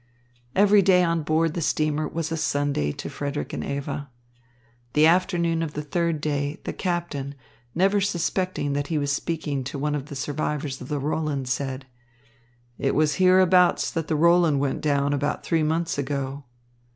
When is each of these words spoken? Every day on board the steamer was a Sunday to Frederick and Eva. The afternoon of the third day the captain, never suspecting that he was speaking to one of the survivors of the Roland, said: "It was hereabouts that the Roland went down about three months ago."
Every 0.55 0.81
day 0.81 1.03
on 1.03 1.21
board 1.21 1.53
the 1.53 1.61
steamer 1.61 2.07
was 2.07 2.31
a 2.31 2.35
Sunday 2.37 2.91
to 2.91 3.07
Frederick 3.07 3.53
and 3.53 3.63
Eva. 3.63 4.09
The 4.93 5.05
afternoon 5.05 5.61
of 5.61 5.73
the 5.73 5.83
third 5.83 6.19
day 6.21 6.59
the 6.63 6.73
captain, 6.73 7.35
never 7.75 8.01
suspecting 8.01 8.73
that 8.73 8.87
he 8.87 8.97
was 8.97 9.11
speaking 9.11 9.63
to 9.65 9.77
one 9.77 9.93
of 9.93 10.07
the 10.07 10.15
survivors 10.15 10.81
of 10.81 10.87
the 10.87 10.97
Roland, 10.97 11.47
said: 11.49 11.85
"It 12.79 12.95
was 12.95 13.13
hereabouts 13.21 13.91
that 13.91 14.07
the 14.07 14.15
Roland 14.15 14.59
went 14.59 14.81
down 14.81 15.13
about 15.13 15.43
three 15.45 15.61
months 15.61 15.99
ago." 15.99 16.45